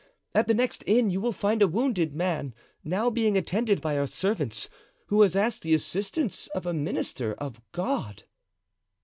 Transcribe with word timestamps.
At 0.33 0.47
the 0.47 0.55
next 0.55 0.83
inn 0.87 1.11
you 1.11 1.21
will 1.21 1.31
find 1.31 1.61
a 1.61 1.67
wounded 1.67 2.15
man, 2.15 2.55
now 2.83 3.11
being 3.11 3.37
attended 3.37 3.81
by 3.81 3.99
our 3.99 4.07
servants, 4.07 4.67
who 5.05 5.21
has 5.21 5.35
asked 5.35 5.61
the 5.61 5.75
assistance 5.75 6.47
of 6.55 6.65
a 6.65 6.73
minister 6.73 7.35
of 7.35 7.61
God." 7.71 8.23